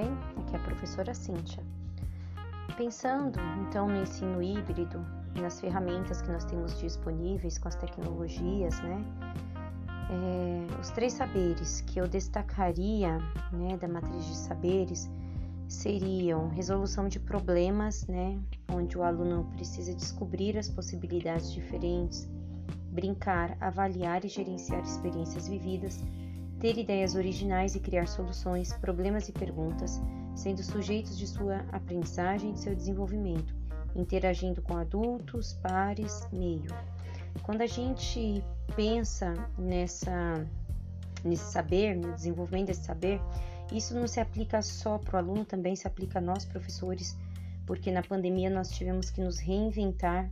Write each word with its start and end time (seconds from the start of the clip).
bem? 0.00 0.10
Aqui 0.38 0.54
é 0.54 0.58
a 0.58 0.62
professora 0.62 1.14
Cíntia. 1.14 1.62
Pensando 2.76 3.38
então 3.60 3.86
no 3.86 4.02
ensino 4.02 4.42
híbrido 4.42 5.04
e 5.34 5.40
nas 5.40 5.60
ferramentas 5.60 6.22
que 6.22 6.30
nós 6.30 6.44
temos 6.44 6.78
disponíveis 6.78 7.58
com 7.58 7.68
as 7.68 7.74
tecnologias, 7.74 8.80
né? 8.80 9.04
É, 10.10 10.80
os 10.80 10.90
três 10.90 11.12
saberes 11.12 11.82
que 11.82 12.00
eu 12.00 12.08
destacaria 12.08 13.18
né, 13.52 13.76
da 13.76 13.86
matriz 13.86 14.24
de 14.24 14.36
saberes 14.36 15.08
seriam 15.68 16.48
resolução 16.48 17.06
de 17.06 17.20
problemas, 17.20 18.06
né, 18.08 18.36
onde 18.72 18.98
o 18.98 19.04
aluno 19.04 19.44
precisa 19.52 19.94
descobrir 19.94 20.58
as 20.58 20.68
possibilidades 20.68 21.52
diferentes, 21.52 22.28
brincar, 22.90 23.56
avaliar 23.60 24.24
e 24.24 24.28
gerenciar 24.28 24.82
experiências 24.82 25.46
vividas, 25.46 26.02
ter 26.60 26.76
ideias 26.76 27.14
originais 27.14 27.74
e 27.74 27.80
criar 27.80 28.06
soluções, 28.06 28.72
problemas 28.74 29.28
e 29.28 29.32
perguntas, 29.32 30.00
sendo 30.34 30.62
sujeitos 30.62 31.16
de 31.16 31.26
sua 31.26 31.64
aprendizagem 31.72 32.50
e 32.50 32.52
de 32.52 32.60
seu 32.60 32.74
desenvolvimento, 32.74 33.54
interagindo 33.96 34.60
com 34.60 34.76
adultos, 34.76 35.54
pares, 35.54 36.28
meio. 36.30 36.70
Quando 37.42 37.62
a 37.62 37.66
gente 37.66 38.44
pensa 38.76 39.32
nessa 39.58 40.46
nesse 41.24 41.52
saber, 41.52 41.96
no 41.96 42.12
desenvolvimento 42.14 42.68
desse 42.68 42.84
saber, 42.84 43.20
isso 43.72 43.94
não 43.94 44.06
se 44.06 44.20
aplica 44.20 44.62
só 44.62 44.98
para 44.98 45.16
o 45.16 45.18
aluno, 45.18 45.44
também 45.44 45.76
se 45.76 45.86
aplica 45.86 46.18
a 46.18 46.22
nós 46.22 46.44
professores, 46.44 47.16
porque 47.66 47.90
na 47.90 48.02
pandemia 48.02 48.50
nós 48.50 48.70
tivemos 48.70 49.10
que 49.10 49.20
nos 49.20 49.38
reinventar, 49.38 50.30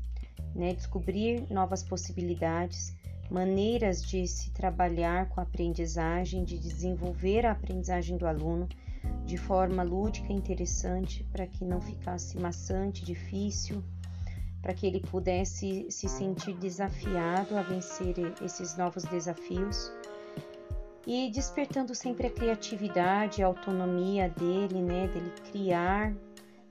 né, 0.55 0.73
descobrir 0.73 1.47
novas 1.51 1.83
possibilidades, 1.83 2.97
maneiras 3.31 4.03
de 4.03 4.27
se 4.27 4.51
trabalhar 4.51 5.29
com 5.29 5.41
a 5.41 5.43
aprendizagem, 5.43 6.45
de 6.45 6.59
desenvolver 6.59 7.45
a 7.45 7.53
aprendizagem 7.53 8.17
do 8.17 8.27
aluno 8.27 8.69
de 9.25 9.37
forma 9.37 9.83
lúdica 9.83 10.33
interessante, 10.33 11.25
para 11.31 11.47
que 11.47 11.65
não 11.65 11.81
ficasse 11.81 12.39
maçante, 12.39 13.05
difícil, 13.05 13.83
para 14.63 14.75
que 14.75 14.87
ele 14.87 15.01
pudesse 15.01 15.87
se 15.91 16.09
sentir 16.09 16.55
desafiado 16.55 17.57
a 17.57 17.63
vencer 17.63 18.15
esses 18.43 18.77
novos 18.77 19.05
desafios. 19.05 19.93
E 21.07 21.31
despertando 21.31 21.95
sempre 21.95 22.27
a 22.27 22.31
criatividade, 22.31 23.43
a 23.43 23.47
autonomia 23.47 24.29
dele, 24.29 24.83
né, 24.83 25.09
dele 25.09 25.33
criar, 25.51 26.15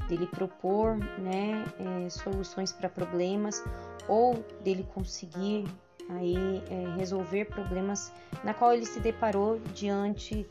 dele 0.08 0.28
propor, 0.28 0.98
né, 0.98 1.64
é, 1.80 2.10
soluções 2.10 2.72
para 2.72 2.90
problemas 2.90 3.64
ou 4.08 4.36
dele 4.64 4.84
conseguir 4.94 5.66
aí 6.10 6.64
é, 6.70 6.96
resolver 6.98 7.46
problemas 7.46 8.14
na 8.44 8.54
qual 8.54 8.74
ele 8.74 8.86
se 8.86 9.00
deparou 9.00 9.60
diante 9.74 10.48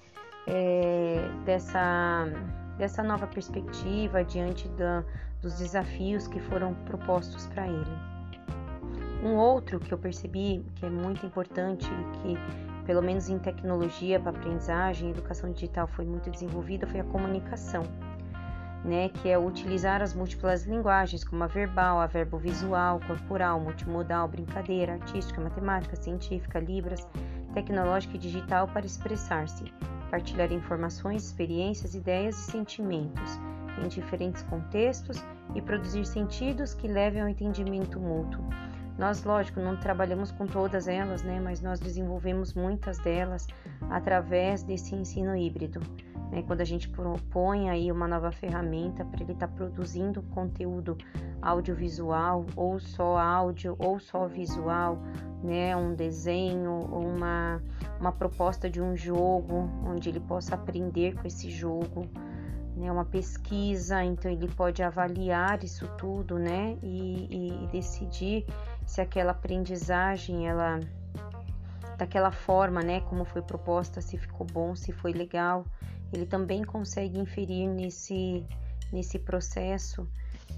é, 0.47 1.29
dessa 1.45 2.27
dessa 2.79 3.03
nova 3.03 3.27
perspectiva, 3.27 4.23
diante 4.23 4.69
da, 4.69 5.03
dos 5.41 5.59
desafios 5.59 6.29
que 6.29 6.39
foram 6.41 6.75
propostos 6.85 7.47
para 7.47 7.67
ele. 7.67 7.91
Um 9.23 9.37
outro 9.37 9.81
que 9.81 9.95
eu 9.95 9.97
percebi 9.97 10.63
que 10.75 10.85
é 10.85 10.91
muito 10.91 11.25
importante 11.25 11.89
que 12.21 12.37
pelo 12.85 13.03
menos 13.03 13.29
em 13.29 13.39
tecnologia 13.39 14.21
para 14.21 14.31
aprendizagem, 14.31 15.11
educação 15.11 15.51
digital 15.51 15.89
foi 15.89 16.05
muito 16.05 16.31
desenvolvida 16.31 16.87
foi 16.87 17.01
a 17.01 17.05
comunicação 17.05 17.83
né, 18.87 19.09
que 19.09 19.29
é 19.29 19.37
utilizar 19.37 20.01
as 20.01 20.15
múltiplas 20.15 20.65
linguagens, 20.65 21.25
como 21.25 21.43
a 21.43 21.49
verbal, 21.49 22.01
a 22.01 22.07
verbo 22.07 22.39
visual, 22.39 23.01
corporal, 23.07 23.61
multimodal, 23.61 24.29
brincadeira, 24.29 24.93
artística, 24.95 25.41
matemática, 25.41 25.97
científica, 25.97 26.61
libras, 26.61 27.07
tecnológica 27.53 28.15
e 28.15 28.19
digital 28.19 28.69
para 28.69 28.87
expressar-se, 28.87 29.65
partilhar 30.09 30.53
informações, 30.53 31.25
experiências, 31.25 31.95
ideias 31.97 32.39
e 32.39 32.51
sentimentos 32.53 33.41
em 33.85 33.89
diferentes 33.89 34.43
contextos 34.45 35.23
e 35.55 35.61
produzir 35.61 36.07
sentidos 36.07 36.73
que 36.73 36.87
levem 36.87 37.23
ao 37.23 37.29
entendimento 37.29 37.99
mútuo. 37.99 38.45
Nós, 38.99 39.25
lógico, 39.25 39.61
não 39.61 39.77
trabalhamos 39.77 40.31
com 40.31 40.47
todas 40.47 40.89
elas, 40.89 41.23
né, 41.23 41.39
mas 41.39 41.61
nós 41.61 41.79
desenvolvemos 41.79 42.55
muitas 42.55 42.99
delas 42.99 43.47
através 43.91 44.63
desse 44.63 44.95
ensino 44.95 45.37
híbrido. 45.37 45.81
Né? 46.31 46.43
Quando 46.47 46.63
a 46.63 46.65
gente 46.65 46.89
propõe 46.89 47.69
aí 47.69 47.93
uma 47.93 48.09
nova 48.09 48.33
ferramenta 48.33 49.05
para 49.05 49.23
ele 49.23 49.33
estar 49.33 49.49
tá 49.49 49.55
produzindo 49.55 50.23
conteúdo 50.23 50.97
audiovisual, 51.43 52.47
ou 52.57 52.81
só 52.81 53.19
áudio, 53.19 53.77
ou 53.79 54.01
só 54.01 54.27
visual, 54.27 54.99
né? 55.43 55.77
um 55.77 55.95
desenho, 55.95 56.73
uma, 56.73 57.63
uma 58.01 58.13
proposta 58.13 58.69
de 58.69 58.81
um 58.81 58.97
jogo, 58.97 59.71
onde 59.85 60.09
ele 60.09 60.21
possa 60.21 60.55
aprender 60.55 61.15
com 61.17 61.27
esse 61.27 61.51
jogo, 61.51 62.07
né? 62.75 62.91
uma 62.91 63.05
pesquisa, 63.05 64.03
então 64.03 64.31
ele 64.31 64.49
pode 64.49 64.83
avaliar 64.83 65.63
isso 65.63 65.87
tudo 65.99 66.39
né? 66.39 66.79
e, 66.83 67.27
e, 67.31 67.65
e 67.65 67.67
decidir 67.69 68.47
se 68.87 69.01
aquela 69.01 69.33
aprendizagem 69.33 70.49
ela 70.49 70.81
daquela 71.99 72.31
forma, 72.31 72.83
né, 72.83 73.01
como 73.01 73.25
foi 73.25 73.43
proposta, 73.43 74.01
se 74.01 74.19
ficou 74.19 74.47
bom, 74.47 74.77
se 74.77 74.93
foi 74.93 75.13
legal 75.13 75.65
ele 76.13 76.27
também 76.27 76.63
consegue 76.65 77.19
inferir 77.19 77.69
nesse, 77.69 78.45
nesse 78.93 79.19
processo 79.19 80.09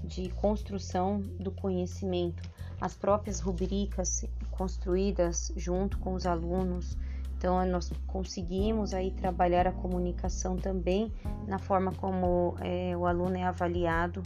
de 0.03 0.29
construção 0.29 1.21
do 1.39 1.51
conhecimento. 1.51 2.41
As 2.79 2.95
próprias 2.95 3.39
rubricas 3.39 4.25
construídas 4.51 5.51
junto 5.55 5.97
com 5.99 6.13
os 6.13 6.25
alunos, 6.25 6.97
então 7.37 7.65
nós 7.65 7.91
conseguimos 8.07 8.93
aí 8.93 9.11
trabalhar 9.11 9.67
a 9.67 9.71
comunicação 9.71 10.55
também 10.55 11.11
na 11.47 11.59
forma 11.59 11.91
como 11.93 12.55
é, 12.61 12.95
o 12.95 13.05
aluno 13.05 13.37
é 13.37 13.43
avaliado. 13.43 14.23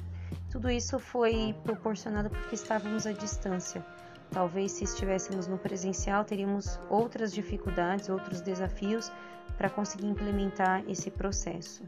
Tudo 0.51 0.69
isso 0.69 0.99
foi 0.99 1.55
proporcionado 1.63 2.29
porque 2.29 2.55
estávamos 2.55 3.05
à 3.05 3.11
distância. 3.11 3.85
Talvez 4.31 4.71
se 4.71 4.83
estivéssemos 4.83 5.47
no 5.47 5.57
presencial 5.57 6.25
teríamos 6.25 6.79
outras 6.89 7.33
dificuldades, 7.33 8.09
outros 8.09 8.41
desafios, 8.41 9.11
para 9.57 9.69
conseguir 9.69 10.07
implementar 10.07 10.83
esse 10.87 11.11
processo. 11.11 11.83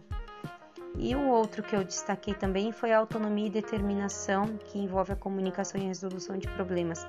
E 0.98 1.14
o 1.16 1.28
outro 1.28 1.62
que 1.62 1.76
eu 1.76 1.84
destaquei 1.84 2.34
também 2.34 2.72
foi 2.72 2.94
a 2.94 3.00
autonomia 3.00 3.48
e 3.48 3.50
determinação, 3.50 4.58
que 4.66 4.80
envolve 4.80 5.12
a 5.12 5.16
comunicação 5.16 5.82
e 5.82 5.84
a 5.84 5.88
resolução 5.88 6.38
de 6.38 6.48
problemas, 6.50 7.06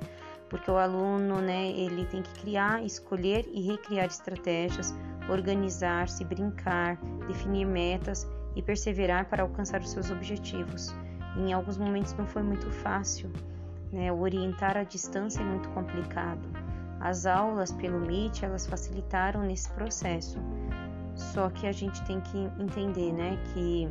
porque 0.49 0.71
o 0.71 0.77
aluno, 0.77 1.41
né, 1.41 1.69
ele 1.69 2.05
tem 2.07 2.23
que 2.23 2.41
criar, 2.41 2.83
escolher 2.85 3.49
e 3.53 3.61
recriar 3.63 4.07
estratégias, 4.07 4.95
organizar-se, 5.29 6.25
brincar, 6.25 6.97
definir 7.29 7.65
metas 7.65 8.27
e 8.57 8.63
perseverar 8.63 9.29
para 9.29 9.43
alcançar 9.43 9.81
os 9.81 9.91
seus 9.91 10.11
objetivos. 10.11 10.95
Em 11.37 11.53
alguns 11.53 11.77
momentos 11.77 12.15
não 12.15 12.27
foi 12.27 12.43
muito 12.43 12.71
fácil, 12.71 13.31
né, 13.93 14.13
orientar 14.13 14.77
à 14.77 14.83
distância 14.83 15.41
é 15.41 15.45
muito 15.45 15.69
complicado. 15.71 16.41
As 17.01 17.27
aulas 17.27 17.73
pelo 17.73 18.01
Meet, 18.01 18.43
elas 18.43 18.67
facilitaram 18.67 19.43
nesse 19.43 19.71
processo. 19.71 20.39
Só 21.15 21.51
que 21.51 21.67
a 21.67 21.73
gente 21.73 22.03
tem 22.05 22.21
que 22.21 22.39
entender, 22.59 23.13
né, 23.13 23.39
que 23.53 23.89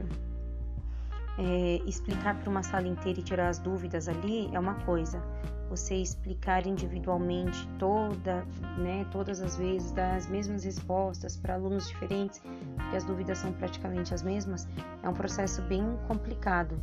é, 1.37 1.81
explicar 1.85 2.35
para 2.39 2.49
uma 2.49 2.63
sala 2.63 2.87
inteira 2.87 3.19
e 3.19 3.23
tirar 3.23 3.49
as 3.49 3.59
dúvidas 3.59 4.07
ali 4.07 4.49
é 4.53 4.59
uma 4.59 4.75
coisa. 4.85 5.21
Você 5.69 5.95
explicar 5.95 6.65
individualmente 6.67 7.67
toda, 7.79 8.45
né, 8.77 9.05
todas 9.11 9.41
as 9.41 9.57
vezes, 9.57 9.91
dar 9.91 10.15
as 10.15 10.27
mesmas 10.27 10.63
respostas 10.63 11.35
para 11.35 11.55
alunos 11.55 11.87
diferentes, 11.87 12.41
porque 12.75 12.95
as 12.95 13.03
dúvidas 13.03 13.39
são 13.39 13.51
praticamente 13.51 14.13
as 14.13 14.21
mesmas, 14.21 14.67
é 15.01 15.09
um 15.09 15.13
processo 15.13 15.61
bem 15.63 15.97
complicado. 16.07 16.79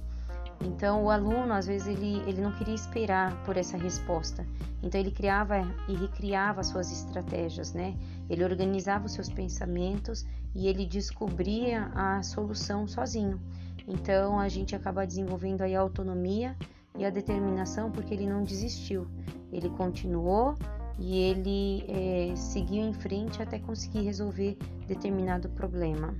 Então, 0.65 1.05
o 1.05 1.11
aluno, 1.11 1.53
às 1.53 1.67
vezes, 1.67 1.89
ele, 1.89 2.23
ele 2.27 2.41
não 2.41 2.53
queria 2.53 2.75
esperar 2.75 3.43
por 3.45 3.57
essa 3.57 3.77
resposta. 3.77 4.47
Então, 4.83 5.01
ele 5.01 5.11
criava 5.11 5.63
e 5.89 5.95
recriava 5.95 6.63
suas 6.63 6.93
estratégias, 6.93 7.73
né? 7.73 7.97
Ele 8.31 8.45
organizava 8.45 9.07
os 9.07 9.13
seus 9.13 9.29
pensamentos 9.29 10.25
e 10.55 10.69
ele 10.69 10.87
descobria 10.87 11.91
a 11.95 12.23
solução 12.23 12.87
sozinho. 12.87 13.41
Então, 13.87 14.39
a 14.39 14.49
gente 14.49 14.77
acaba 14.77 15.07
desenvolvendo 15.07 15.63
aí 15.63 15.75
a 15.75 15.81
autonomia 15.81 16.57
e 16.97 17.05
a 17.05 17.11
determinação 17.11 17.91
porque 17.91 18.15
ele 18.15 18.27
não 18.27 18.45
desistiu. 18.45 19.09
Ele 19.53 19.69
continuou 19.71 20.55
e 20.99 21.19
ele 21.19 21.85
é, 21.89 22.37
seguiu 22.37 22.85
em 22.85 22.93
frente 22.93 23.43
até 23.43 23.59
conseguir 23.59 24.03
resolver 24.03 24.57
determinado 24.87 25.49
problema. 25.51 26.15